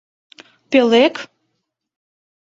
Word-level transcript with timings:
—Пӧлек? 0.71 1.15